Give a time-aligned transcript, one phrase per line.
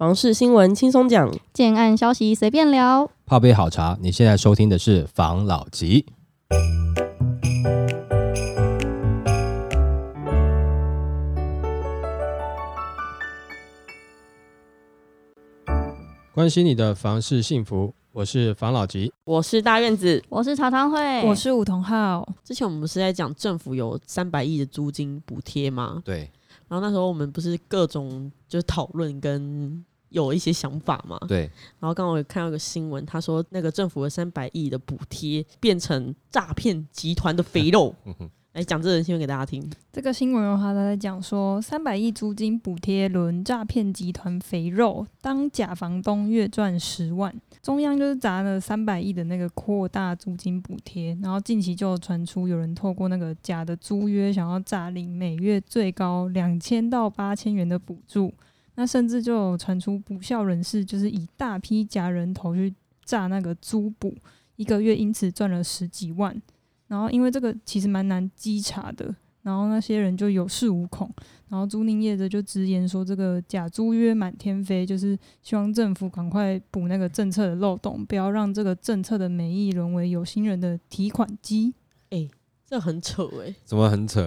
[0.00, 3.10] 房事新闻轻松讲，建案消息随便聊。
[3.26, 6.06] 泡杯好茶，你现在收听的是房老吉。
[16.32, 19.12] 关心你的房事幸福，我是房老吉。
[19.24, 20.24] 我是大院子。
[20.30, 26.00] 我是茶汤会，我是梧桐浩，之前我们不是在讲政府有三百亿的租金补贴吗？
[26.02, 26.20] 对，
[26.68, 31.18] 然后那时候我们不是各种就是讨论跟有一些想法嘛。
[31.26, 31.50] 对，
[31.80, 37.94] 然后刚我有看到一个新闻，他说那个政府的三百亿的补贴变成诈骗集团的肥肉。
[38.52, 39.64] 来讲这个新闻给大家听。
[39.92, 47.32] 这个新闻的话，他在讲说，三百亿租金补贴轮诈骗集团肥肉，当假房东月赚十万，
[47.62, 58.34] 中央就是砸了三百亿的那个扩大租金补贴，然后近期就传出有人透过那个假的租约，想要诈领每月最高两千到八千元的补助，
[58.80, 64.16] 那甚至就有传出不孝人士就是以大批假人头去诈那个租补，
[64.56, 66.34] 一个月因此赚了十几万。
[66.88, 71.12] 然后因为这个其实蛮难稽查的，然后那些人就有恃无恐，
[71.50, 81.74] 然后租赁业者就直言说这个假租约满天飞，就是希望政府赶快补那个政策的漏洞，不要让这个政策的美意沦为有心人的提款机。
[82.66, 84.26] 这很扯哎、怎么很扯？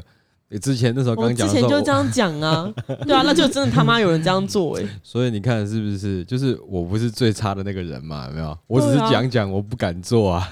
[0.54, 2.72] 你之前那时候刚讲之前就这样讲啊，
[3.08, 6.23] 对啊，那就真的他妈有人这样做哎、 所以你看是不是？
[6.26, 8.56] 就是我不是最差的那个人嘛，有没有？
[8.68, 10.48] 我只是讲讲，我不敢做啊，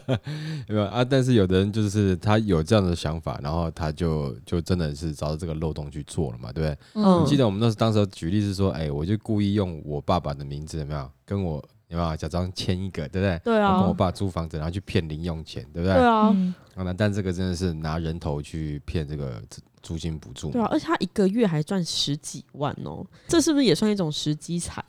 [0.66, 1.04] 有没有啊？
[1.04, 6.78] 但是有的人就是他有这样的想法，然后他就就真的是找到这个漏洞去做了嘛，对不对？
[6.94, 11.06] 嗯我记得我们那时当时举例是说，哎，我就故意用我爸爸的名字，有没有？
[11.26, 11.62] 跟我
[11.94, 13.40] 有没有假装签一个，对不对？
[13.44, 15.94] 对啊我跟我爸租房子，然后去骗零用钱，对不对？
[15.94, 24.84] 对啊，嗯，啊那但这个真的是拿人头去骗这个租租金补助，对啊，而且他一个月还赚十几万哦，这是不是也算一种时机财？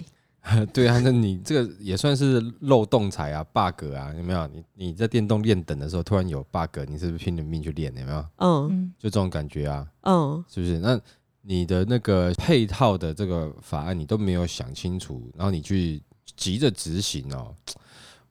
[0.71, 4.45] 对啊，那你这个也算是漏洞财啊，bug 啊，有没有？
[4.47, 7.91] 你你在电动练等的时候，突然有 bug，你是不是拼了命去练？
[7.97, 8.19] 有没有？
[8.37, 10.77] 嗯嗯，就这种感觉啊，嗯，是不是？
[10.77, 11.01] 那
[11.41, 15.99] 你的那个配套的这个法案，你都没有想清楚，然后你去
[16.35, 17.53] 急着执行哦。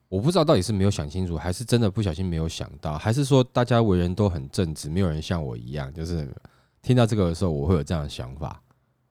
[0.07, 6.31] 我不知道到底是没有想清楚，还是真的不小心没有想到，还是说大家为人都很正直，没有人像我一样，就是
[6.81, 8.61] 听到这个的时候，我会有这样的想法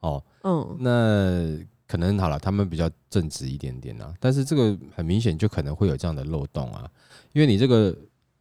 [0.00, 0.22] 哦。
[0.44, 6.88] 嗯，那可能好了，他们比较正直一点点啊，但是这个很明显就可能会有这样的漏洞啊，
[7.32, 7.94] 因为你这个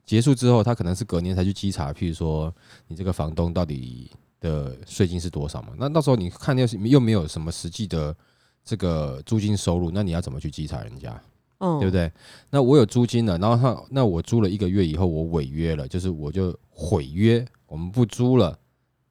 [0.06, 2.54] 结束之后，他可能是隔年才去稽查，譬如说
[2.88, 8.16] 你这个房东到底的税金是多少嘛，那到时候你看又是又没有什么实际的
[8.64, 11.22] 这个租金收入，那你要怎么去稽查人家？
[11.60, 11.92] 嗯，对不？
[11.92, 12.12] 对？
[12.50, 18.52] 那我有租金了，然后他那我租了一个月以后，我违约了，就是我就毁约，我们不租了，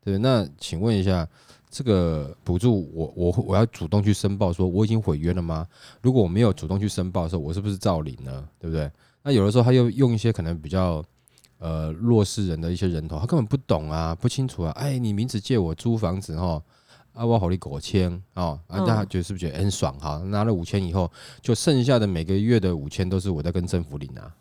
[0.04, 0.18] 对不对？
[0.18, 1.26] 那请问一下，
[1.70, 5.66] 这个补助我我我要主动去申报，说我已经毁约了吗？
[6.02, 8.46] 如果我没有主动去申报的时候，我是不是照领呢？
[8.58, 8.90] 对不对？
[9.22, 11.02] 那有的时候他又用一些可能比较
[11.58, 16.62] 呃弱势人的一些人头，他根本不懂啊，不清楚啊，哎，你名字借我租房子哈。
[17.12, 20.16] 啊，我好你五千哦，大家觉得是不是觉得很爽哈？
[20.26, 24.34] 拿了五千以后，就剩下的每个月的五千都是我在跟政府领啊，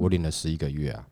[0.00, 1.06] 我领了十一个月啊，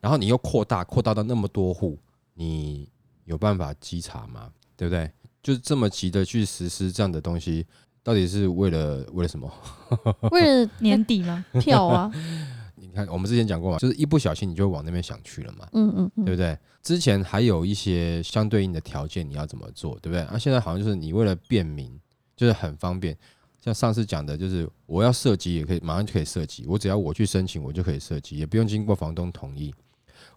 [0.00, 1.98] 然后你又扩大扩大到那么多户，
[2.34, 2.88] 你
[3.24, 4.50] 有办法稽查吗？
[4.76, 5.10] 对不对？
[5.42, 7.66] 就是这么急的去实施这样的东西，
[8.02, 9.52] 到底是为了为了什么？
[10.32, 11.44] 为了年底吗？
[11.60, 12.20] 票啊，你
[12.94, 16.56] 看我们之前讲过嘛，就是一不小心你就往那边想去了嘛，嗯嗯嗯，对不对？
[16.82, 20.20] 之前还有一些相对应的条件，你要怎么做，对不对？
[20.22, 21.98] 啊，现在好像就是你为了便民，
[22.36, 23.16] 就是很方便。
[23.60, 29.74] 像上次讲的，就是我要设计也可以，马上就可以设计，我只要我去申请，我就可以设计，也不用经过房东同意。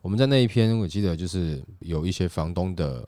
[0.02, 3.06] 我们在那一篇，我记得就是有一些房东的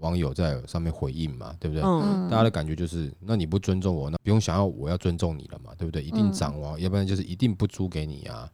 [0.00, 1.84] 网友在上面回应嘛，对不对？
[1.84, 6.02] 嗯，大家的感觉就是，那你不尊重我，那不用想要我要尊重你了嘛，对不对？
[6.02, 8.50] 一定嗯涨哦，要不然就是一定不租给你啊，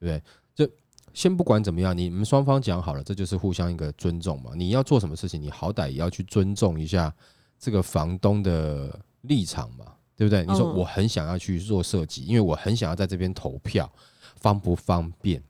[0.00, 0.22] 对不对？
[0.66, 0.72] 就
[1.14, 4.52] 先不管怎么样，你们双方讲好了，这就是互相一个尊重嘛。
[4.56, 7.14] 你要做什么事情，你好歹也要去尊重一下
[7.58, 9.84] 这个房东的立场嘛，
[10.16, 10.44] 对不对？
[10.46, 13.90] 你说嗯我很想要去做设计，因为我很想要在这边投票，
[14.36, 15.42] 方不方便？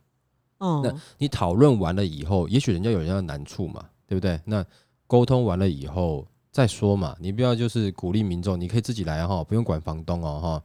[0.59, 4.41] 哦，那你讨论完了以后，也许人家有人家的难处嘛，对不对？
[4.45, 4.65] 那
[5.07, 10.63] 沟通完了以后再说嘛，你不要就是鼓励民众，你可以自己来哈，不用管房东哦哈，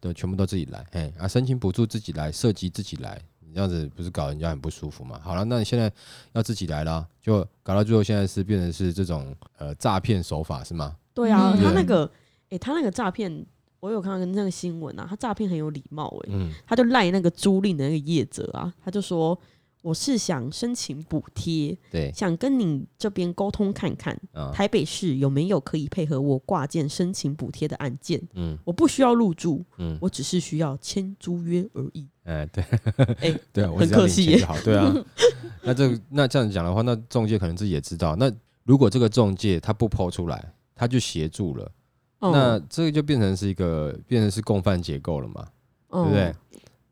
[0.00, 5.20] 对，全部都自己来，哎啊，申请补助自己来，设计自己来，你这样子不是搞人家很不舒服嘛？
[5.22, 5.92] 好了，那你现在
[6.32, 10.96] 要自己来了，就搞到最后现在是变成是这种呃诈骗手法是吗？
[11.14, 12.10] 对啊，嗯他那个，
[12.50, 13.44] 哎，他那个诈骗，
[13.80, 19.38] 我有看到那个新闻啊，他诈骗很有礼貌哎，嗯，他就赖那个租赁的那个业者啊，他就说
[19.82, 28.20] 我是想申请补贴，对，想跟你这边沟通看看，啊，台北市有没有可以配合我挂件申请补贴的案件？
[28.34, 32.06] 嗯我不需要入住，嗯，我只是需要签租约而已。
[32.24, 32.64] 哎，对，
[33.20, 34.94] 哎、对很只要客气耶领钱就好，对啊。
[35.62, 38.16] 那这个那这样讲的话，那中介可能自己也知道。
[38.16, 38.30] 那
[38.64, 41.70] 如果这个中介他不抛出来，他就协助了，
[42.18, 45.46] 哦那这个就变成是一个变成是共犯结构了嘛，
[45.90, 46.34] 对对不对？？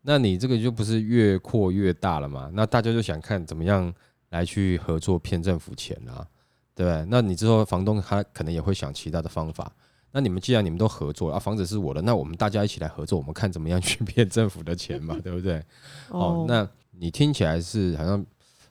[0.09, 2.49] 那你这个就不是越扩越大了嘛？
[2.53, 3.93] 那大家就想看怎么样
[4.29, 6.25] 来去合作骗政府钱啊，
[6.73, 7.05] 对不对？
[7.09, 9.69] 那你之后房东他可能也会想其他的方法。
[10.13, 15.61] 那你们既然你们都合作啊，房子是我的，那我们大家一起来合作，我们看怎么样去骗政府的钱嘛， 对不对？
[16.07, 18.25] 哦，那你听起来是好像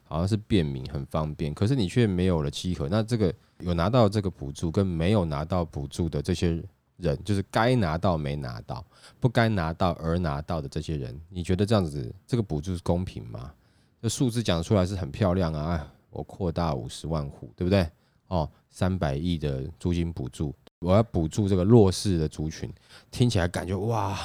[0.04, 2.88] 好像是便民很方便，可是你却没有了稽核。
[2.88, 3.30] 那这个
[3.60, 6.62] 有拿到这个补助跟没有拿到补助的这些
[6.96, 8.84] 人，就是该拿到没拿到，
[9.20, 13.52] 不该拿到而拿到的这些人，你觉得这样子这个补助是公平吗？
[14.00, 17.88] 这数字讲出来是很漂亮啊，哎，我扩大五十万户，对不对？
[18.28, 22.72] 哦，三百亿的租金补助，我要补助这个弱势的族群，
[23.10, 24.18] 听起来感觉哇，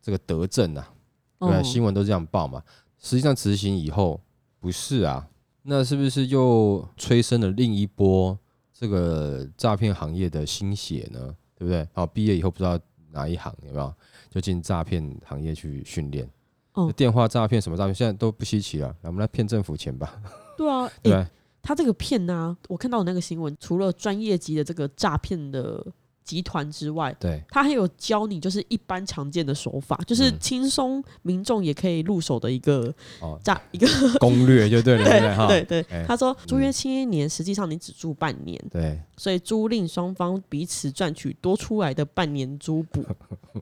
[0.00, 0.92] 这个德政啊，
[1.38, 2.62] 对新闻都这样报嘛。
[2.98, 4.20] 实际上执行以后
[4.60, 5.28] 不是啊，
[5.62, 8.38] 那是不是又催生了另一波
[8.72, 11.34] 这个诈骗行业的新血呢？
[11.64, 11.88] 对不对？
[11.92, 12.78] 好，毕业以后不知道
[13.10, 13.92] 哪一行有没有
[14.30, 16.28] 就进诈骗行业去训练。
[16.74, 18.94] 哦电话诈骗什么诈骗，现在都不稀奇了。
[19.02, 20.20] 我们来骗政府钱吧，
[20.56, 21.26] 对啊， 对欸？
[21.62, 25.86] 他这个骗呢、我看到的那个新闻，除了专业级的这个诈骗的
[26.24, 33.86] 集团之外，对，他还有教你就是一般常见的手法，就是嗯轻松民众也可以入手的一个哦， 诈一个
[34.18, 35.34] 攻略就对了， 对对？
[35.36, 36.04] 哈，对对哎。
[36.08, 43.04] 他说租约嗯签一年，实际上你只住半年，对，所以租赁双方彼此赚取多出来的半年租补。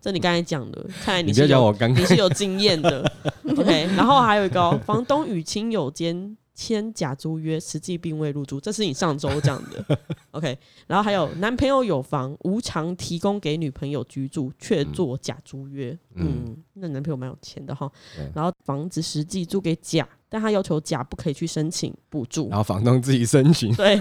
[0.01, 3.11] 这你刚才讲的，看来你是你是有经验的。
[3.51, 9.99] OK，然后还有一个哦、房东与亲友间签假租约，实际并未入住，这是你上周讲的。
[10.33, 15.99] OK，然后还有男朋友有房，无偿提供给女朋友居住，却做假租约。
[16.15, 17.91] 嗯嗯，那男朋友蛮有钱的哈。
[18.35, 22.59] 然后房子实际租给甲，但他要求甲不可以去申请补助然。
[22.59, 24.01] 后房东自己申请，对，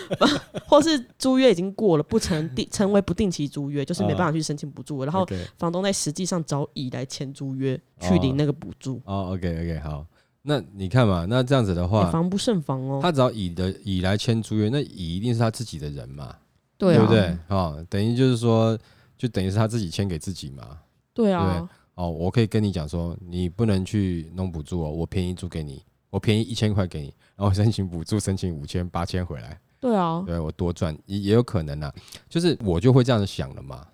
[0.68, 5.02] 或是租约已经过了，不成定成为不定期租约，就是没办法去申请补助。
[5.04, 5.26] 然后
[5.56, 10.06] 房东在实际上找乙来签租约，去领那个补助，哦，OK OK，好，
[10.48, 13.00] 那你看嘛，那这样子的话，防不胜防哦。
[13.02, 16.36] 他只要乙的乙来签租约，那乙一定是他自己的人嘛，
[16.78, 17.36] 对啊，不对？
[17.48, 18.78] 哦，等于就是说，
[19.18, 20.78] 就等于是他自己签给自己嘛。
[21.12, 31.92] 对啊，哦，我可以跟你讲说，你不能去弄补助哦，我便宜租给你，我便宜一千块给你，然后申请补助，申请五千八千回来，对啊，对我多赚也也有可能啊，
[32.28, 33.84] 就是我就会这样想了嘛。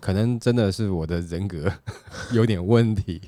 [0.00, 1.70] 可能真的是我的人格
[2.32, 3.20] 有点问题，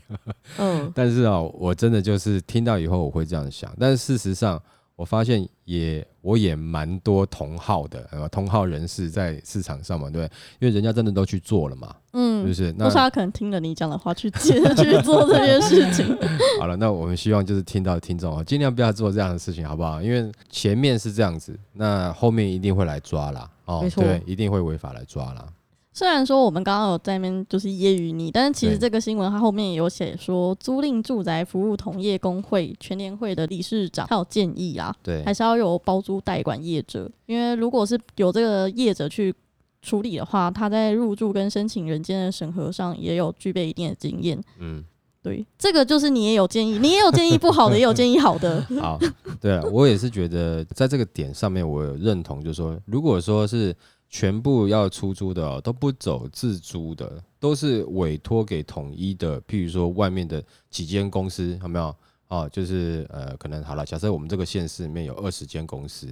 [0.58, 4.60] 嗯， 但是啊、我真的就是听到以后我会这样想，但是事实上
[4.96, 10.24] 我发现也我也蛮多同号的，呃，同号人士在市场上嘛，对，
[10.58, 12.74] 因为人家真的都去做了嘛，嗯是嗯不，是？
[12.76, 16.14] 那他可能听了你讲的话去接着去做这件事情。
[16.60, 20.02] 好了，那我们希望就是听到的听众啊，尽量不要做这样的事情，好不好？
[20.02, 25.46] 因为前面是这样子，那后面一定会来抓啦，哦没，错对，一定会违法来抓啦。
[25.92, 39.34] 虽然说我们刚刚有在那边就是揶揄你，但是其实这个新闻它后面也有写说，租赁住宅服务同业工会全联会的理事长他有建议啊，对还，是要有包租代管业者，因为如果是有这个业者去
[39.82, 44.40] 处理的话，他在入住跟申请人间的审核上也有具备一定的经验。
[44.60, 44.84] 嗯，
[45.22, 48.64] 对，这个就是你也有建议，你也有建议不好的，也有建议好的。
[48.80, 48.98] 好，
[49.40, 53.74] 对了，我也是觉得在这个点上面，我有认同，就是说，如果说是
[54.10, 61.94] 全部要出租的、哦，都不走自租的，都是委托给统一的，譬如说外面的几间公司，有没有？
[62.28, 66.06] 哦，就是呃，可能好了，假设我们这个县市里面有二十间公司，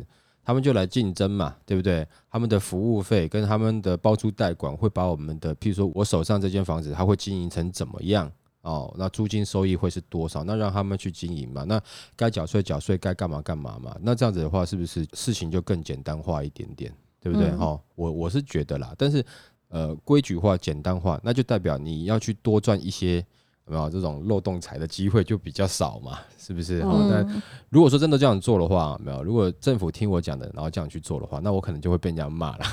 [0.44, 2.06] 他们就来竞争嘛，对不对？
[2.30, 8.30] 他们的服务费跟他们的包租代管会把我们的，譬如说我手上这间房子，它会经营成怎么样？
[8.62, 10.42] 哦，那租金收益会是多少？
[10.42, 11.62] 那让他们去经营嘛。
[11.64, 11.80] 那
[12.16, 13.96] 该缴税缴税，该干嘛干嘛嘛。
[14.02, 16.92] 那这样子的话，是不是事情就更简单化一点点？
[17.28, 17.50] 对不对？
[17.50, 19.25] 嗯哦，我我是觉得啦，但是
[19.68, 23.25] 呃，规矩化、简单化，那就代表你要去多赚一些。
[23.66, 26.20] 有没有这种漏洞财的机会就比较少嘛？
[26.38, 26.80] 是不是？
[26.80, 32.64] 哦，但嗯，如果说真的这样做的话，没有，如果政府听我讲的，然后这样去做的话，那我可能就会被人家骂了。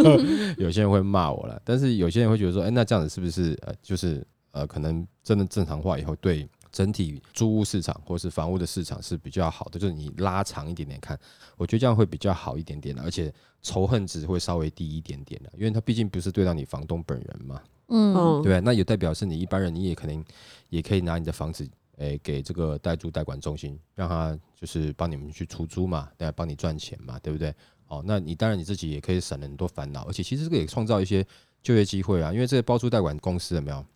[0.58, 11.16] 有些人会骂我了，但是有些人会觉得说，哎、那这样子是不是呃，就是呃，可能真的正常化以后，对整体租屋市场或是房屋的市场是比较好的，就是你拉长一点点看，
[11.56, 17.62] 我觉得这样会比较好一点点的，而且仇恨值会稍微低一点点的，因为它毕竟不是对到你房东本人嘛。
[17.86, 20.24] 嗯，嗯，对，那也代表是你一般人，你也可能
[20.68, 21.64] 也可以拿你的房子
[21.98, 27.54] 诶、给这个代租代管中心，让他就是帮你们去出租嘛，对，帮你赚钱嘛，对不对？
[27.86, 31.24] 哦，那你当然你自己也可以省了很多烦恼，而且其实这个也创造一些
[31.62, 33.86] 就业机会啊，因为这些包租代管公司有没有？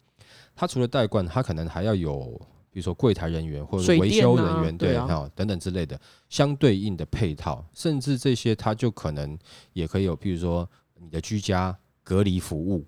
[0.55, 2.41] 他除了代管，他可能还要有。
[2.79, 9.37] 比如说柜台人员或者维修人员，对，对啊哦等等之类的相对应的配套，甚至这些它就可能
[9.73, 12.87] 也可以有，比如说你的居家隔离服务，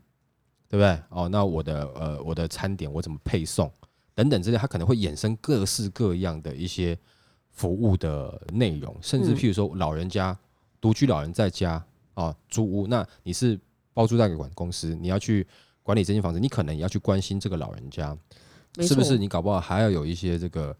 [0.68, 0.97] 对不对？
[1.09, 3.68] 哦，那我的呃我的餐点我怎么配送？
[4.14, 6.97] 等等之类，它可能会衍生各式各样的一些
[7.50, 10.38] 服务的内容，甚至嗯譬如说老人家
[10.80, 13.59] 独居老人在家哦租屋，那你是
[13.92, 15.44] 包租代管公司，你要去
[15.82, 18.18] 管理这间房子，你可能也要去关心这个老人家，没
[18.79, 19.19] 是不是？
[19.19, 20.77] 你搞不好还要有一些这个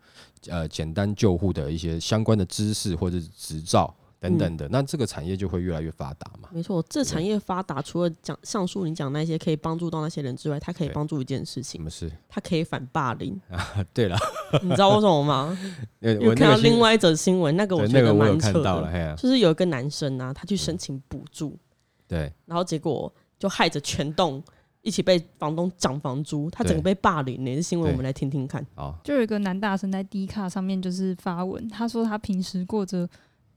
[0.49, 6.49] 呃简单救护的一些相关的知识或者是执照等等的，那这个产业就会越来越发达嘛。
[6.53, 12.13] 没错，这产业发达，除了讲上述你讲那些可以帮助到那些人之外，它可以帮助一件事情，什么事？
[12.29, 13.85] 它可以反霸凌 啊。
[13.95, 14.17] 对了，
[14.63, 15.59] 你知道为什么吗？
[16.21, 21.59] 我看到另外一则新闻，那个我对觉得蛮扯的，就是有一个男生啊，他去申请补助，
[22.07, 24.43] 对，然后结果就害着全栋
[24.83, 27.55] 一起被房东涨房租，他整个被霸凌呢。
[27.55, 28.65] 这新闻我们来听听看。
[28.75, 33.09] 好，就有一个男大生在 D 卡上面就是发文，他说他平时过着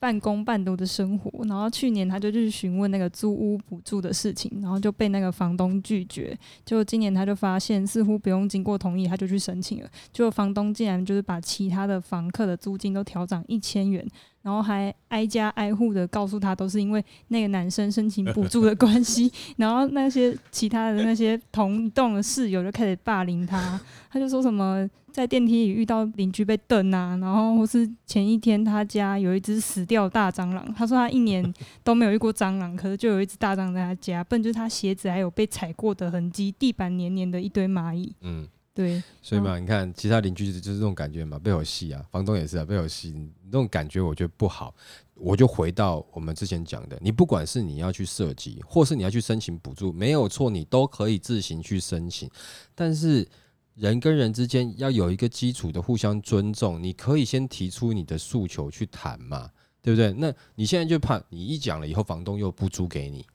[0.04, 6.38] 半工半读的生活，然后去年他就去询问那个租屋补助的事情，然后就被那个房东拒绝。
[6.66, 9.90] 结果今年他就发现似乎不用经过同意，他就去申请了。
[10.12, 14.06] 结果房东竟然就是把其他的房客的租金都调涨一千元，
[14.42, 23.80] 然后还挨家挨户的告诉他都是因为那个男生申请补助的关系， 然后那些其他的那些同栋的室友就开始霸凌他，
[24.12, 31.54] 他就说什么在电梯里遇到邻居被瞪啊，然后或是前一天他家有一只死掉大蟑螂，他说他一年
[31.84, 38.16] 都没有遇过蟑螂，可是就有一只大蟑螂在他家，不然就是他鞋子还有被踩过的痕迹，地板黏黏的一堆蚂蚁。
[38.22, 43.14] 嗯，对，所以嘛，你看其他邻居就是就是这种感觉嘛，被我戏啊，房东也是啊，被我戏，
[43.46, 44.74] 那种感觉我觉得不好。
[45.14, 52.28] 我就回到我们之前讲的，你不管是你要去设计，或是你要去申请补助，没有错，你都可以自行去申请，
[52.74, 53.28] 但是。
[53.76, 59.50] 人跟人之间要有一个基础的互相尊重，你可以先提出你的诉求去谈嘛，
[59.82, 60.14] 对不对？
[60.14, 63.26] 那你现在就怕你一讲了以后，房东又不租给你，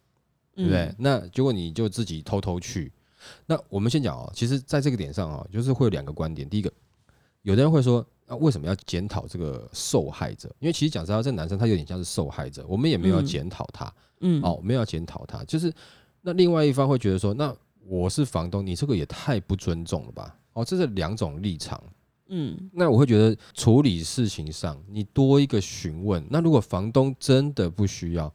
[0.55, 0.85] 对不对？
[0.85, 2.93] 嗯那结果你就自己偷偷去。
[3.47, 6.49] 那我们先讲哦，其实在这个点上哦，就是会有两个观点。
[6.49, 6.73] 第一个，
[7.43, 10.49] 有的人会说，啊，为什么要检讨这个受害者？
[10.61, 15.43] 因为其实讲实话，这个男生他有点像是受害者，我们也没有要嗯检讨他、嗯，哦，没有要检讨他。
[15.45, 15.73] 就是
[16.23, 17.55] 那另外一方会觉得说，那
[17.89, 20.39] 我是房东，你这个也太不尊重了吧？
[20.53, 21.83] 哦，这是两种立场。
[22.29, 26.23] 嗯，那我会觉得处理事情上，你多一个询问。
[26.29, 28.31] 那如果房东真的不需要，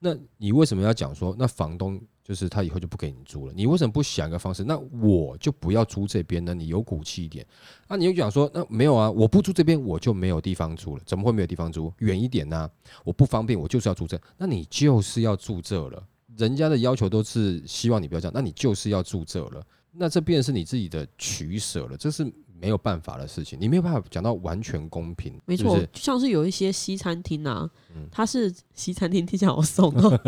[0.00, 3.52] 那你为什么要讲说，那房东就是他以后就不给你租了？
[3.54, 4.64] 你为什么不想一个方式？
[4.64, 6.52] 那我就不要租这边呢？
[6.52, 7.46] 你有骨气一点。
[7.86, 11.92] 那你又讲说，那没有啊，我不租这边我就没有地方租了，怎么会没有地方租？
[11.98, 12.68] 远一点呢、
[13.04, 16.04] 我不方便，我就是要住这，那你就是要住这了。
[16.36, 19.62] 人家的要求都是希望你不要这样，那你就是要住这了。
[19.98, 22.24] 那这便是你自己的取舍了，这是
[22.60, 30.20] 没有办法的事情，你没有办法讲到完全公平，没错，就像是有一些西餐厅啊，嗯它是西餐厅，听起来好怂哦。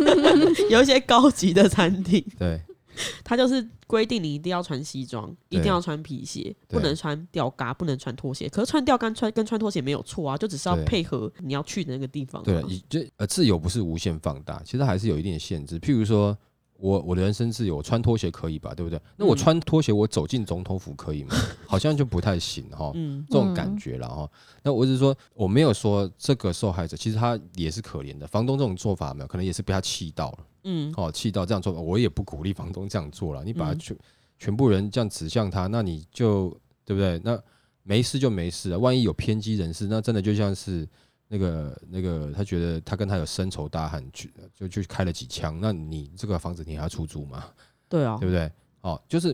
[0.70, 2.60] 有一些高级的餐厅，对
[3.24, 8.48] 它就是规定你一定要穿西装，一定要穿皮鞋，不能穿吊嘎，不能穿拖鞋。
[8.48, 12.44] 可是穿吊杆穿跟穿拖鞋没有错啊，就只是要配合你要去的那个地方、啊。
[12.44, 15.78] 对，以就呃自由不是无限放大，其实还是有一定的限制。
[15.80, 16.36] 譬如说
[16.78, 18.74] 我我的人身自由，我穿拖鞋可以吧？
[18.74, 19.00] 对不对？
[19.16, 21.34] 那我嗯穿拖鞋我走进总统府可以吗？
[21.66, 22.92] 好像就不太行哈。
[22.94, 24.30] 嗯，这种感觉了哈。
[24.62, 28.26] 那我只是说，我没有说这个受害者其实他也是可怜的。
[28.26, 30.38] 房东这种做法没有，可能也是被他气到了。
[30.68, 33.44] 嗯，哦，气到这样做，我也不鼓励房东这样做了。
[33.44, 33.96] 你把嗯全、
[34.36, 36.50] 全部人这样指向他，那你就
[36.84, 37.20] 对不对？
[37.24, 37.40] 那
[37.84, 40.86] 没事就没事了，万一有偏激人士，那真的就像是
[41.28, 47.44] 那个那个，他觉得他跟他有深仇大恨，去就去开了几枪，那你这个房子你还要出租吗？
[47.88, 48.50] 对啊对，不对？
[48.80, 49.32] 哦，就是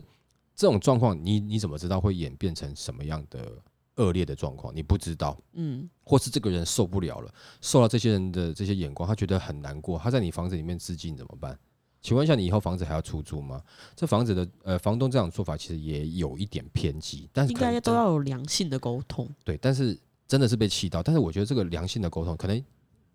[0.55, 3.51] 这种状况，你你怎么知道会演变成什么样的
[3.95, 4.75] 恶劣的状况？
[4.75, 5.37] 你不知道。
[5.53, 11.57] 嗯，或是这个人受不了了，受到这些人的这些眼光，他觉得很难过，他在你房子里面自尽怎么办？
[12.01, 13.61] 请问一下，你以后房子还要出租吗？
[13.95, 19.29] 这房子的呃房东这样做法其实也有一点偏激，但是应该都要有良性的沟通。
[19.45, 19.97] 对，但是
[20.27, 21.01] 真的是被气到。
[21.01, 22.61] 但是我觉得这个良性的沟通可能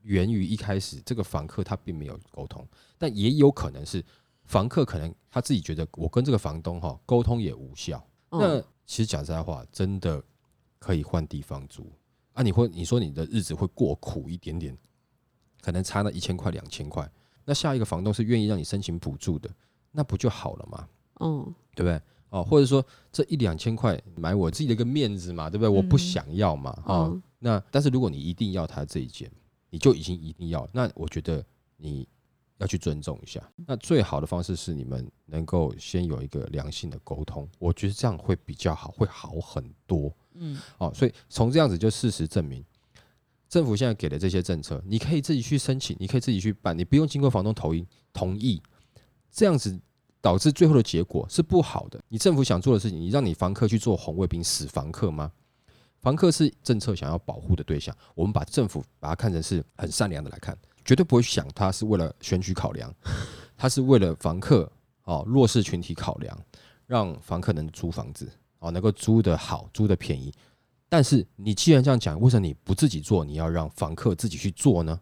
[0.02, 2.66] 源于一开始这个房客他并没有沟通，
[2.96, 4.02] 但也有可能是
[4.44, 8.02] 房客可能他自己觉得我跟这个房东哈沟通也无效。
[8.30, 10.22] 那嗯，其实讲实在话，真的
[10.78, 11.90] 可以换地方住
[12.32, 12.42] 啊！
[12.42, 14.76] 你会你说你的日子会过苦一点点，
[15.60, 17.10] 可能差那一千块两千块，
[17.44, 19.50] 那下一个房东是愿意让你申请补助的，
[19.90, 20.88] 那不就好了吗？
[21.20, 22.00] 嗯，对不对？
[22.30, 25.68] 哦，或者说这一两千块买我自己的一个面子嘛，对不对？
[25.68, 29.30] 我不嗯想要嘛，哦，嗯那但是如果你一定要他这一件，
[29.70, 31.44] 你就已经一定要，那我觉得
[31.76, 32.06] 你
[32.58, 33.42] 要去尊重一下。
[33.66, 40.12] 那最好的方式是你们能够先有一个良性的沟通，我觉得这样会比较好，会好很多。
[40.34, 42.64] 嗯哦，所以从这样子就事实证明，
[43.48, 48.62] 政府现在给的这些政策，你可以自己去申请，你可以自己去办，你不用经过房东同意同意，
[49.32, 49.76] 这样子
[50.20, 52.00] 导致最后的结果是不好的。
[52.08, 55.32] 你政府想做的事情，你让你房客去做红卫兵死房客吗？
[56.00, 60.56] 房客是政策想要保护的对象，我们把政府把它看成是很善良的来看，
[60.88, 62.90] 绝对不会想他是为了选举考量，
[63.58, 64.72] 他是为了房客
[65.04, 66.34] 哦弱势群体考量，
[66.86, 68.26] 让房客能租房子
[68.60, 70.32] 哦，能够租得好，租得便宜。
[70.88, 74.98] 但是你既然这样讲，为什么你不自己做，你要让房客自己去做呢？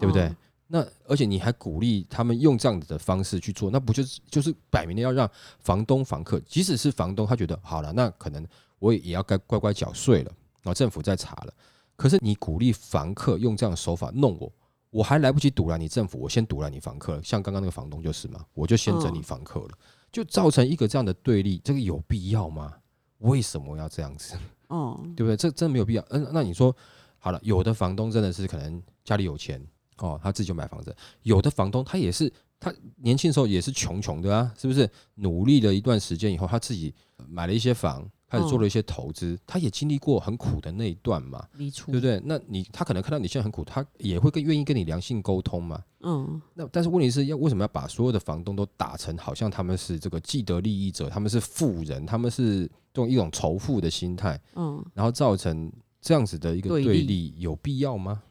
[0.00, 0.22] 对不对？
[0.22, 0.36] 嗯
[0.68, 8.44] 那而且你还鼓励他们用这样子的方式去做，那不就是就是摆明的要让房东、房客，即使是房东，他觉得好了，那可能
[8.80, 11.54] 我也要该乖乖缴税了，然后政府在查了。
[11.94, 14.52] 可是你鼓励房客用这样的手法弄我，
[14.90, 17.22] 我还来不及堵拦你政府，我先堵拦你房客了。
[17.22, 19.70] 像刚刚那个房东就是嘛，我就先整理嗯房客了，
[20.10, 22.72] 就造成一个这样的对立，这个有必要吗？
[23.18, 24.36] 为什么要这样子？
[24.68, 25.36] 哦，对不对？
[25.36, 26.04] 这真没有必要。
[26.10, 26.74] 嗯，那你说
[27.18, 29.64] 好了，有的房东真的是可能家里有钱
[29.98, 30.90] 哦，他自己就买房子；
[31.22, 34.88] 有的房东他也是，他年轻的时候也是穷穷的啊，是不是？
[35.14, 36.94] 努力了一段时间以后，他自己
[37.28, 42.20] 买了一些房，开始做了一些投资，他也经历过很苦的那一段嘛，对不对？
[42.24, 45.82] 那你他可能看到你现在很苦，他也会更愿意跟你良性沟通嘛。
[46.00, 54.40] 嗯那但是问题是要为什么要把所有的房东都打成好像他们是这个既得利益者，他们是富人，他们是这种一种仇富的心态？
[54.54, 58.22] 嗯，然后造成这样子的一个对立对立，有必要吗？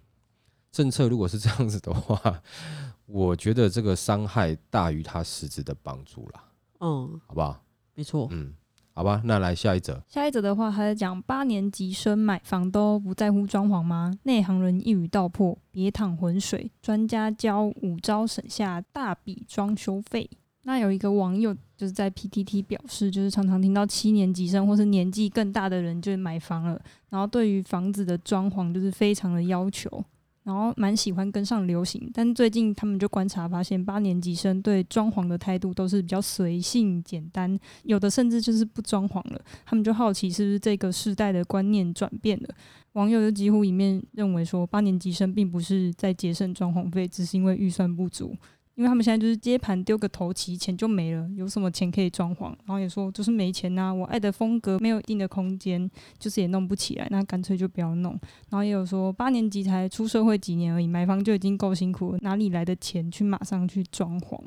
[0.72, 2.42] 政策如果是这样子的话，
[3.08, 6.44] 我觉得这个伤害大于它实质的帮助啦，
[6.80, 7.62] 嗯，好不好？
[7.94, 8.54] 没错，嗯，
[8.98, 14.18] 好吧，那来下一则，下一则的话，他在讲八年级生买房都不在乎装潢吗？
[14.24, 16.72] 内行人一语道破，别淌浑水。
[16.82, 20.30] 专家教五招省下大笔装修费。
[20.64, 30.06] 那有一个网友就是在 PTT 表示，就是常常听到七年级生或是年纪更大的人就买房了，然后对于房子的装潢就是非常的要求，
[30.46, 32.10] 然后蛮喜欢跟上流行。
[32.14, 39.42] 但最近他们就观察发现，八年级生对装潢的态度都是比较随性简单，有的甚至就是不装潢了。
[39.66, 42.50] 他们就好奇是不是这个世代的观念转变了。
[42.94, 48.34] 网友就几乎一面认为说，八年级生并不是在节省装潢费，只是因为预算不足。
[48.76, 52.48] 因为他们现在就是接盘丢个头期，钱就没了，有什么钱可以装潢？
[52.66, 58.12] 然后也说就是没钱呐、我爱的风格没有一定的空间，就是也弄不起来，那干脆就不要弄。
[58.50, 64.40] 然后也有说八年级才出社会几年而已，买房就已经够辛苦了，哪里来的钱去马上去装潢？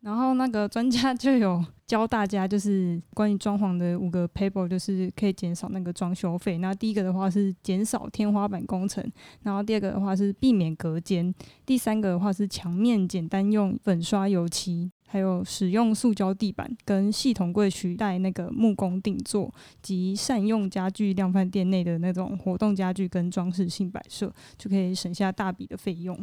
[0.00, 6.58] 然后那个专家就有教大家，就是关于装潢的五个 paper，就是可以减少那个装修费。
[6.58, 9.04] 那第一个的话是减少天花板工程，
[9.42, 11.32] 然后第二个的话是避免隔间，
[11.64, 26.18] 第三个的话是墙面简单用粉刷油漆，还有使用塑胶地板跟系统柜取代那个木工定做，及善用家具量贩店内的那种活动家具跟装饰性摆设，就可以省下大笔的费用。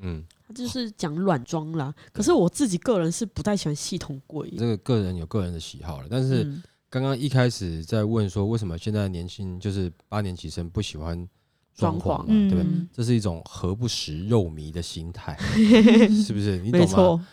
[0.00, 1.94] 嗯，他就是讲软装啦。
[2.12, 11.26] 可是我自己个人是不太喜欢系统柜，这个个人有个人的喜好了，但是嗯刚刚一开始在问说，为什么现在年轻就是八年级生不喜欢
[11.74, 12.62] 装潢嘛，对不对？
[12.64, 15.36] 嗯这是一种何不食肉糜的心态，
[16.24, 16.58] 是不是？
[16.58, 17.26] 你懂吗？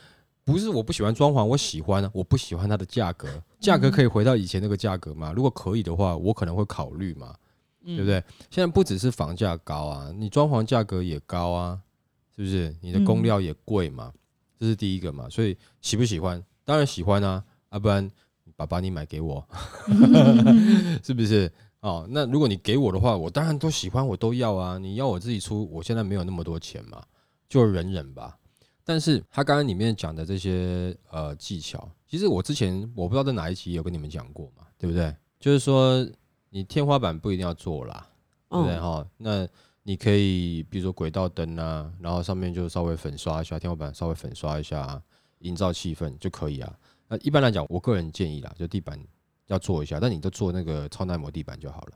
[0.46, 3.28] 不是我不喜欢装潢，我喜欢啊，我不喜欢它的价格，
[3.60, 5.32] 价格可以回到以前那个价格吗？
[5.36, 7.36] 如果可以的话，我可能会考虑嘛，
[7.86, 8.10] 对对不？
[8.10, 8.24] 对？
[8.50, 11.80] 现在不只是房价高啊，你装潢价格也高啊，
[12.40, 12.74] 是不是？
[12.80, 14.14] 你的工料也贵嘛，
[14.58, 15.28] 这是第一个嘛。
[15.30, 16.42] 所以喜不喜欢？
[16.64, 18.10] 当然喜欢啊，啊不然
[18.56, 19.46] 爸爸你买给我，
[21.04, 21.52] 是不是？
[21.82, 24.78] 哦，那如果你给我的话，我当然都喜欢，我都要啊。
[24.78, 27.04] 你要我自己出，我现在没有那么多钱嘛，
[27.50, 28.38] 就忍忍吧。
[28.86, 35.14] 但是他刚刚里面讲的这些呃技巧，其实我之前我不知道在哪一集有跟你们讲过嘛，对不对？
[35.40, 36.08] 就是说
[36.50, 38.08] 你天花板不一定要做啦，
[38.50, 39.08] 对不对嗯，哈？
[39.18, 39.48] 那
[39.90, 45.02] 你可以比如说轨道灯啊，然后上面就稍微粉刷一下，天花板稍微粉刷一下，
[45.40, 46.72] 营造气氛就可以啊。
[47.08, 49.04] 那一般来讲，我个人建议啦，就地板
[49.48, 51.94] 要做一下，但你就做那个超耐磨地板就好了，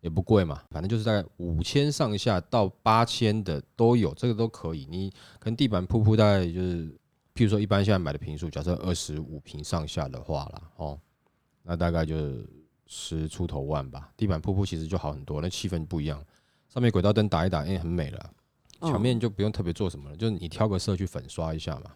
[0.00, 4.86] 也不贵嘛，反正就是大概五千上下到八千的都有，这个都可以。
[4.88, 6.88] 你跟地板铺铺大概就是，
[7.34, 10.98] 譬如说一般现在买的平数，假设二十五平上下的话啦，哦，
[11.62, 12.16] 那大概就
[12.86, 14.10] 十出头万吧。
[14.16, 16.24] 地板铺铺其实就好很多，那气氛不一样。
[16.74, 18.30] 上面轨道灯打一打，因为、很美了。
[18.30, 18.34] 嗯
[18.80, 21.92] 墙面就不用特别做什么了，就是你挑个色去粉刷一下嘛。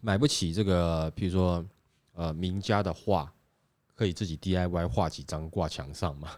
[0.00, 1.64] 买不起这个，譬如说
[2.12, 3.32] 呃名家的画，
[3.96, 6.28] 可以自己 DIY 画几张挂墙上嘛。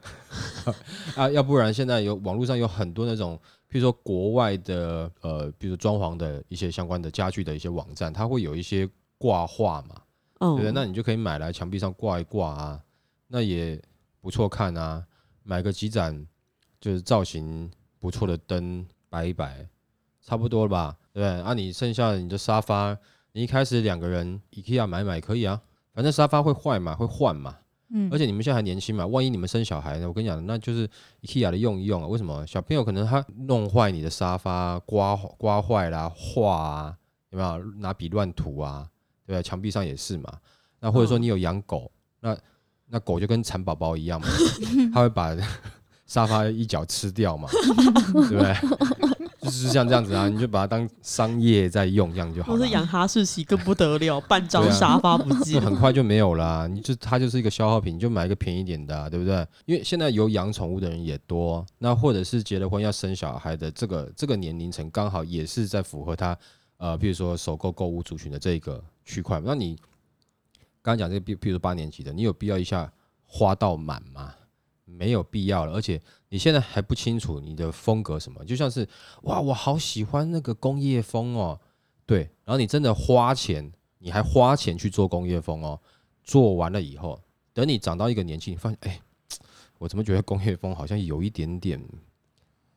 [1.17, 3.37] 啊，要不然现在有网络上有很多那种，
[3.69, 9.97] 譬如说国外的呃，比如装潢的一些相关的家具的一些网站，它会有一些挂画嘛，
[10.39, 10.73] 对嗯不对？
[10.73, 12.81] 那你就可以买来墙壁上挂一挂啊，
[13.27, 13.79] 那也
[14.23, 15.05] 不错看啊。
[15.43, 16.27] 买个几盏
[16.85, 19.67] 就是造型不错的灯摆一摆，
[20.21, 20.95] 差不多了吧？
[21.15, 21.41] 对不对？
[21.41, 22.95] 啊，你剩下的你的沙发，
[23.33, 25.59] 你一开始两个人 IKEA 买买可以啊，
[25.95, 27.57] 反正沙发会坏嘛，会换嘛。
[27.89, 30.07] 嗯，而且你们现在还年轻嘛，万一你们生小孩呢？
[30.07, 30.87] 我跟你讲，那就是
[31.23, 32.07] IKEA 的用一用啊。
[32.07, 32.47] 为什么？
[32.47, 36.99] 小朋友可能他弄坏你的沙发，刮刮坏啦，画啊，
[37.31, 38.87] 有没有拿笔乱涂啊？
[39.27, 39.41] 对吧？
[39.41, 40.31] 墙壁上也是嘛。
[40.81, 42.37] 那或者说嗯你有养狗，那
[42.89, 44.27] 那狗就跟蚕宝宝一样嘛，
[44.93, 45.35] 它会把
[46.07, 47.49] 沙发一脚吃掉嘛，
[48.29, 48.55] 对不对？
[49.41, 52.59] 就是像这样子啊，你就把它当商业在用，这样就好了。
[52.59, 55.61] 我是养哈士奇更不得了，半张沙发不就见。
[55.61, 56.67] 很快就没有啦。
[56.67, 59.47] 你就它就是一个消耗品，你就买一个便宜点的啊、对不对？
[59.67, 66.35] 因为现在有养宠物的人也多，那或者是结了婚要生小孩的这个这个年龄层，刚好也是在符合他
[66.79, 69.43] 呃，比如说首购购物族群的这个区块。
[69.45, 69.77] 那你
[70.81, 72.91] 刚刚讲这个，比比如八年级的，你有必要一下
[73.27, 74.33] 花到满吗？
[74.85, 78.89] 没有必要了，而且你现在还不清楚你的风格什么，就像是
[79.23, 81.59] 哇，我好喜欢那个工业风哦，
[82.07, 85.81] 对，然后你真的花钱，你还花钱去做工业风哦，
[86.23, 87.21] 做完了以后，
[87.53, 89.01] 等你长到一个年纪，你发现，哎，
[89.79, 91.83] 我怎么觉得工业风好像有一点点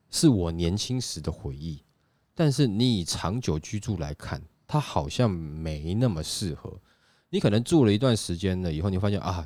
[0.10, 1.84] 是我年轻时的回忆，
[2.34, 6.80] 但是你以长久居住来看，它好像没那么适合。
[7.30, 9.46] 你可能住了一段时间了以后，你发现啊，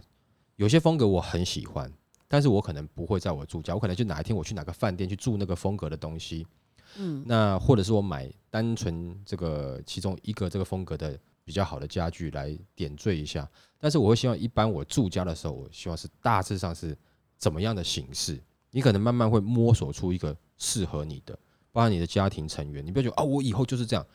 [0.57, 1.91] 有些风格我很喜欢，
[2.31, 6.47] 但是我可能不会在我住家，我可能就哪一天我去哪个饭店去住那个风格的东西，
[6.95, 13.45] 嗯，那或者是我买单纯这个其中一个这个风格的比较好的家具来点缀一下，
[13.77, 16.97] 但是我会希望一般我住家的时候，我希望是大致上是
[17.35, 21.37] 怎么样的形式，你可能慢慢会摸索出一个适合你的，
[21.73, 24.07] 包含你的家庭成员，你不要觉得啊，我以后就是这样，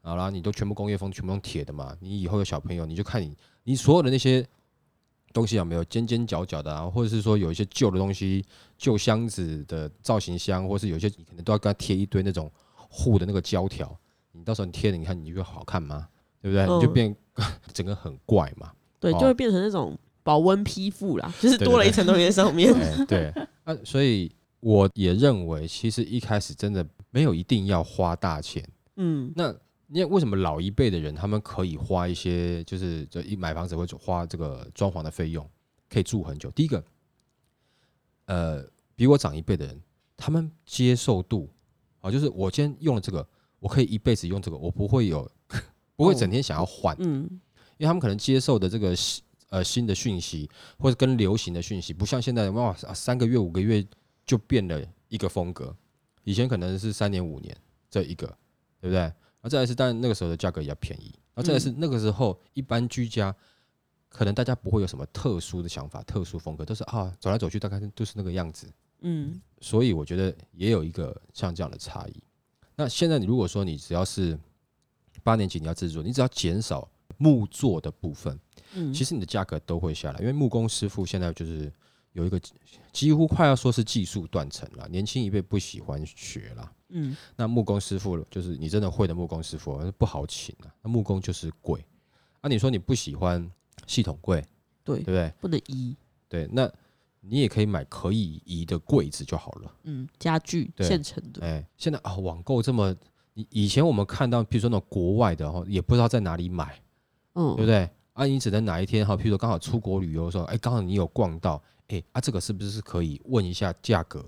[0.00, 4.46] 好啦，你都全部工业风，全部用铁的嘛，你以后有小朋友，你就看你你所有的那些。
[5.34, 8.42] 东西有没有尖尖角角的啊，或者是说有一些旧的东西，
[8.78, 13.94] 旧箱子的造型箱，或是有一些你可能都要跟它贴一堆那种护的那个胶条，
[14.32, 16.08] 你到时候你贴了，你看你就好看吗？
[16.40, 16.64] 对不对？
[16.64, 17.14] 嗯你就变
[17.74, 18.72] 整个很怪嘛。
[19.00, 22.72] 对，哦就会变成那种保温批复啦，就是多了一层东西在上面。
[22.80, 23.26] 哎，对
[23.64, 28.64] 啊，所以我也认为，其实一开始真的没有一定要花大钱。
[28.96, 29.54] 嗯，那
[29.88, 35.48] 因为为什么老一辈的人他们可以花一些，就是这一买房子会花这个装潢的费用，
[35.88, 36.50] 可以住很久。
[36.52, 36.84] 第一个，
[38.24, 38.64] 呃，
[38.96, 39.80] 比我长一辈的人，
[40.16, 41.50] 他们接受度
[42.00, 43.26] 啊，就是我今天用了这个，
[43.60, 45.30] 我可以一辈子用这个，我不会有
[45.96, 47.28] 不会整天想要换，嗯，
[47.76, 53.86] 因为他们可能接受的这个新呃新的讯息或者跟流行的讯息，不像现在哇三个月五个月
[54.24, 55.76] 就变了一个风格，
[56.24, 57.56] 以前可能是三年五年
[57.90, 58.26] 这一个，
[58.80, 59.12] 对不对？
[59.44, 63.36] 然后再来是，当然那个时候的价格也要便宜，然后再来是那个时候一般居家，
[64.08, 68.66] 可能大家不会有什么特殊的想法、特殊风格，都是啊走来走去大概都是那个样子，
[69.02, 72.14] 嗯，所以我觉得也有一个像这样的差异。
[72.74, 74.38] 那现在你如果说你只要是
[75.22, 78.40] 八年级你要自作，你只要减少木做的部分，
[78.72, 81.70] 嗯，其实你的价格都会下来，因为木工师傅现在就是
[82.14, 82.40] 有一个
[82.92, 86.72] 几乎快要说是技术断层了，年轻一辈不喜欢学了。
[86.90, 91.84] 嗯，那木工师傅就是你真的会的木工师傅不好请啊，那木工就是贵。
[92.40, 93.50] 啊，你说你不喜欢
[93.86, 94.44] 系统柜，
[94.84, 95.34] 对对不，对？
[95.40, 95.96] 不能移，
[96.28, 96.70] 对，那
[97.20, 99.74] 你也可以买可以移的柜子就好了。
[99.82, 102.94] 嗯，家具对现成的，哎，现在啊，网购这么，
[103.32, 106.80] 以以前我们看到，比如说那种国外的哈，也不知道在哪里买，
[107.32, 107.90] 嗯，对不对？
[108.12, 111.60] 啊，你只能哪一天哈，譬如说刚好出国旅游的时候，哎，刚好你有逛到，
[111.94, 114.20] 哎，啊，这个是不是可以问一下价格？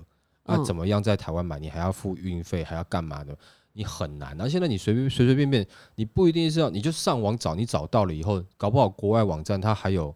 [0.44, 1.58] 啊，嗯怎么样在台湾买？
[1.58, 3.36] 你还要付运费，还要干嘛的？
[3.72, 4.48] 你很难那！
[4.48, 10.14] 现在你随便随随便便，你不一定是要，你就上网找，你找到了以后，搞不好国外网站它还有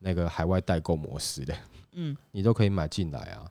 [0.00, 1.56] 那个海外代购模式的，
[1.92, 3.50] 嗯，你都可以买进来啊。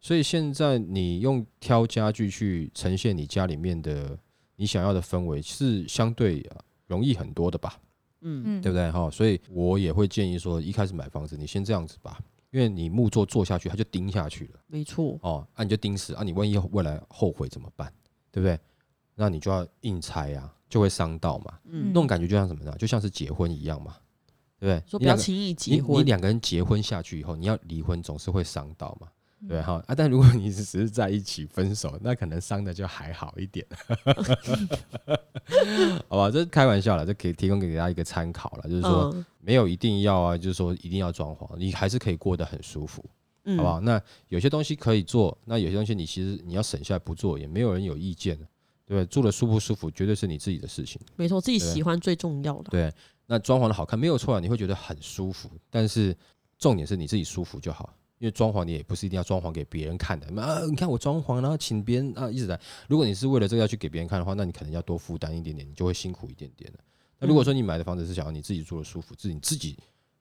[0.00, 4.18] 所以现在你用挑家具去呈现你家里面的
[4.56, 6.56] 你想要的氛围，是相对呃
[6.88, 7.78] 容易很多的吧？
[8.22, 8.90] 嗯，嗯，对不对？
[8.90, 12.18] 哈，所以我也会建议说，一开始买房子，你先这样子吧，
[12.56, 17.92] 因为你木座做下去，它就钉下去了没错，哦，啊，你就钉死啊，你万一未来后悔怎么办？
[18.32, 18.58] 对不对？
[19.14, 21.58] 那你就要硬拆啊，就会伤到嘛。
[21.64, 22.74] 嗯那，种感觉就像什么呢？
[22.78, 23.96] 就像是结婚一样嘛，
[24.58, 24.90] 对不对？
[24.90, 29.08] 说不要轻易你结婚你，两个人结婚下去以后，你要离婚总是会伤到嘛。
[29.48, 33.64] 对哈啊，但如果你只是在一起分手，那可能伤的就还好一点
[36.08, 36.30] 好吧？
[36.30, 43.04] 这是开玩笑了，这可以提供给大家一个参考了，就是说嗯没有一定要啊，就是说一定要装潢，你还是可以过得很舒服，
[43.44, 43.80] 嗯好不好？
[43.80, 48.34] 那有些东西可以做，那有些东西你其实你要省下来不做，也没有人有意见，
[48.86, 49.04] 对不对？
[49.06, 51.00] 住的舒不舒服，绝对是你自己的事情。
[51.14, 52.70] 没错，自己喜欢最重要的。
[52.70, 52.92] 对，
[53.26, 56.16] 那装潢的好看没有错啊，你会觉得很舒服，但是
[56.58, 57.94] 重点是你自己舒服就好。
[58.18, 60.60] 因为装潢你也不是一定要装潢给别人看的啊！
[60.68, 62.58] 你看我装潢，然后请别人啊一直来。
[62.88, 66.78] 如果你是为了这个要去给别人看的话，那你可能要多负担一点点，你就会辛苦一点点了。
[67.18, 69.78] 那如果说你买的房子是想要你自己住的舒服，是你自己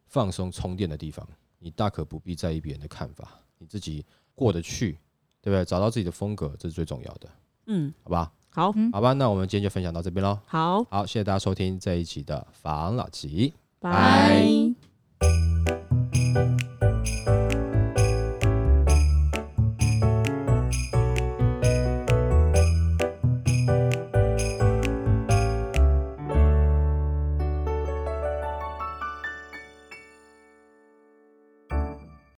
[0.07, 1.27] 放松充电的地方，
[1.59, 4.97] 你大可不必在意别人的看法，你自己过得去，
[5.41, 5.63] 对不对？
[5.63, 7.29] 找到自己的风格，这是最重要的，
[7.67, 8.31] 嗯，好吧？
[8.49, 10.39] 好，嗯好吧，那我们今天就分享到这边喽。
[10.45, 13.53] 好，好，谢谢大家收听这一期的房老吉。
[13.79, 15.64] 拜拜